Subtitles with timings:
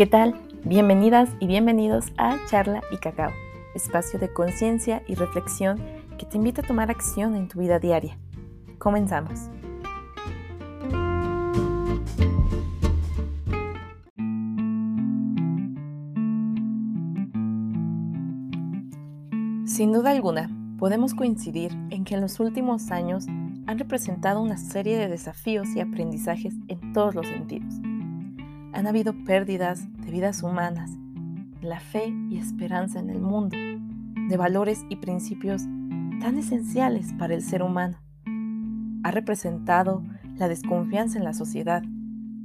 [0.00, 0.34] ¿Qué tal?
[0.64, 3.32] Bienvenidas y bienvenidos a Charla y Cacao,
[3.74, 5.78] espacio de conciencia y reflexión
[6.16, 8.16] que te invita a tomar acción en tu vida diaria.
[8.78, 9.50] Comenzamos.
[19.66, 20.48] Sin duda alguna,
[20.78, 23.26] podemos coincidir en que en los últimos años
[23.66, 27.74] han representado una serie de desafíos y aprendizajes en todos los sentidos.
[28.72, 30.92] Han habido pérdidas de vidas humanas,
[31.60, 33.56] la fe y esperanza en el mundo,
[34.28, 35.62] de valores y principios
[36.20, 37.98] tan esenciales para el ser humano.
[39.02, 40.02] Ha representado
[40.36, 41.82] la desconfianza en la sociedad,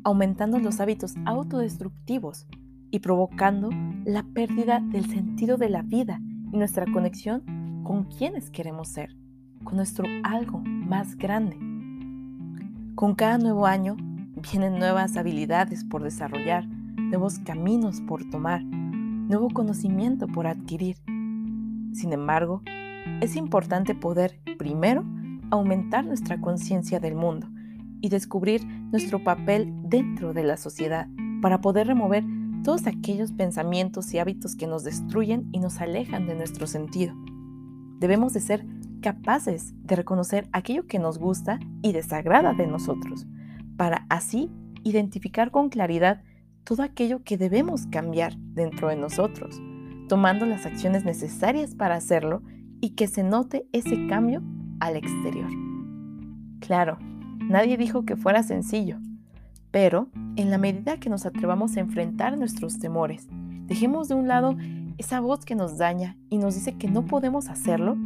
[0.03, 2.47] aumentando los hábitos autodestructivos
[2.91, 3.69] y provocando
[4.05, 6.19] la pérdida del sentido de la vida
[6.51, 9.15] y nuestra conexión con quienes queremos ser,
[9.63, 11.57] con nuestro algo más grande.
[12.95, 13.95] Con cada nuevo año
[14.51, 20.97] vienen nuevas habilidades por desarrollar, nuevos caminos por tomar, nuevo conocimiento por adquirir.
[21.93, 22.61] Sin embargo,
[23.21, 25.03] es importante poder, primero,
[25.51, 27.47] aumentar nuestra conciencia del mundo
[28.01, 31.07] y descubrir nuestro papel dentro de la sociedad
[31.41, 32.23] para poder remover
[32.63, 37.15] todos aquellos pensamientos y hábitos que nos destruyen y nos alejan de nuestro sentido.
[37.99, 38.65] Debemos de ser
[39.01, 43.27] capaces de reconocer aquello que nos gusta y desagrada de nosotros,
[43.77, 44.49] para así
[44.83, 46.21] identificar con claridad
[46.63, 49.61] todo aquello que debemos cambiar dentro de nosotros,
[50.07, 52.41] tomando las acciones necesarias para hacerlo
[52.81, 54.41] y que se note ese cambio
[54.79, 55.49] al exterior.
[56.59, 56.97] Claro,
[57.39, 58.97] nadie dijo que fuera sencillo,
[59.71, 63.27] pero en la medida que nos atrevamos a enfrentar nuestros temores,
[63.67, 64.55] dejemos de un lado
[64.97, 67.97] esa voz que nos daña y nos dice que no podemos hacerlo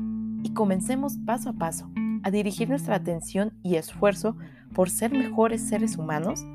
[0.44, 1.90] y comencemos paso a paso
[2.24, 4.36] a dirigir nuestra atención y esfuerzo
[4.74, 6.46] por ser mejores seres humanos,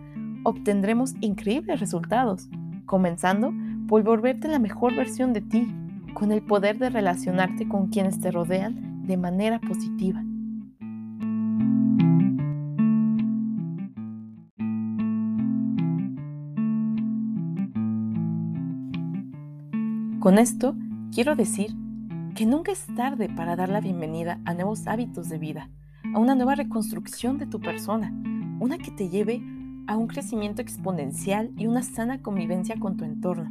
[0.44, 2.48] obtendremos increíbles resultados,
[2.86, 3.52] comenzando
[3.88, 5.66] por volverte la mejor versión de ti,
[6.14, 10.22] con el poder de relacionarte con quienes te rodean de manera positiva.
[20.24, 20.74] Con esto
[21.12, 21.74] quiero decir
[22.34, 25.68] que nunca es tarde para dar la bienvenida a nuevos hábitos de vida,
[26.12, 28.12] a una nueva reconstrucción de tu persona,
[28.60, 29.42] una que te lleve
[29.86, 33.50] a un crecimiento exponencial y una sana convivencia con tu entorno.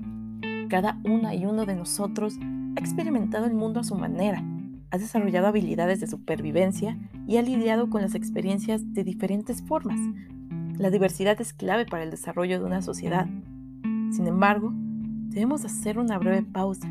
[0.69, 2.37] Cada una y uno de nosotros
[2.75, 4.43] ha experimentado el mundo a su manera,
[4.91, 6.97] ha desarrollado habilidades de supervivencia
[7.27, 9.99] y ha lidiado con las experiencias de diferentes formas.
[10.77, 13.27] La diversidad es clave para el desarrollo de una sociedad.
[14.11, 16.87] Sin embargo, debemos hacer una breve pausa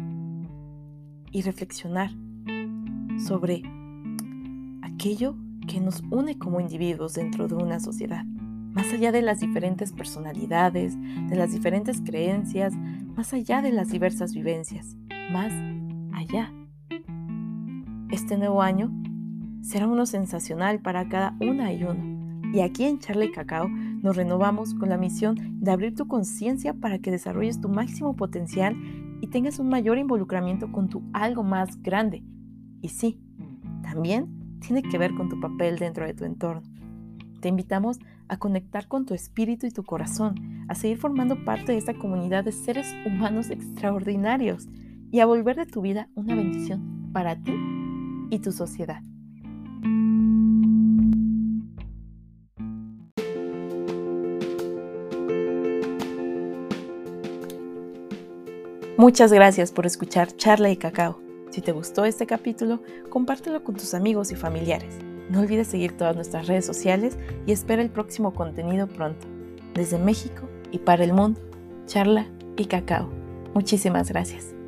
[1.30, 2.10] y reflexionar
[3.18, 3.62] sobre
[4.82, 5.36] aquello
[5.66, 10.96] que nos une como individuos dentro de una sociedad, más allá de las diferentes personalidades,
[11.28, 12.74] de las diferentes creencias,
[13.16, 14.96] más allá de las diversas vivencias,
[15.30, 15.52] más
[16.12, 16.52] allá.
[18.10, 18.90] Este nuevo año
[19.62, 22.12] será uno sensacional para cada una y uno.
[22.52, 26.98] Y aquí en Charlie Cacao nos renovamos con la misión de abrir tu conciencia para
[26.98, 28.76] que desarrolles tu máximo potencial
[29.22, 32.22] y tengas un mayor involucramiento con tu algo más grande.
[32.82, 33.20] Y sí,
[33.82, 36.62] también tiene que ver con tu papel dentro de tu entorno.
[37.40, 41.78] Te invitamos a conectar con tu espíritu y tu corazón, a seguir formando parte de
[41.78, 44.68] esta comunidad de seres humanos extraordinarios
[45.10, 47.52] y a volver de tu vida una bendición para ti
[48.30, 49.02] y tu sociedad.
[58.96, 61.21] Muchas gracias por escuchar Charla y Cacao.
[61.52, 62.80] Si te gustó este capítulo,
[63.10, 64.98] compártelo con tus amigos y familiares.
[65.28, 69.26] No olvides seguir todas nuestras redes sociales y espera el próximo contenido pronto.
[69.74, 71.38] Desde México y para el mundo,
[71.84, 72.26] Charla
[72.56, 73.10] y Cacao.
[73.52, 74.61] Muchísimas gracias.